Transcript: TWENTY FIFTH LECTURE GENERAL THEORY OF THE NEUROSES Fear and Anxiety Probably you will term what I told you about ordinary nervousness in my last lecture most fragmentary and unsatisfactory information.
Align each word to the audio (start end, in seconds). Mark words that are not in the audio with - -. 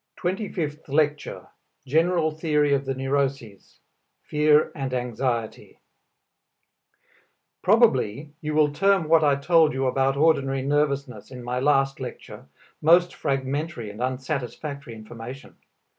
TWENTY 0.15 0.51
FIFTH 0.51 0.89
LECTURE 0.89 1.47
GENERAL 1.85 2.31
THEORY 2.31 2.73
OF 2.73 2.85
THE 2.85 2.95
NEUROSES 2.95 3.79
Fear 4.23 4.71
and 4.73 4.95
Anxiety 4.95 5.79
Probably 7.61 8.33
you 8.41 8.55
will 8.55 8.73
term 8.73 9.07
what 9.07 9.23
I 9.23 9.35
told 9.35 9.73
you 9.73 9.85
about 9.85 10.17
ordinary 10.17 10.63
nervousness 10.63 11.29
in 11.29 11.43
my 11.43 11.59
last 11.59 11.99
lecture 11.99 12.47
most 12.81 13.13
fragmentary 13.13 13.91
and 13.91 14.01
unsatisfactory 14.01 14.95
information. 14.95 15.55